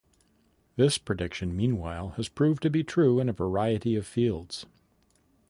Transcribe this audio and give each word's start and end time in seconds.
This 0.77 0.97
prediction 0.97 1.55
meanwhile 1.55 2.09
has 2.17 2.27
proved 2.27 2.63
to 2.63 2.71
be 2.71 2.83
true 2.83 3.19
in 3.19 3.29
a 3.29 3.33
variety 3.33 3.95
of 3.95 4.07
fields. 4.07 4.65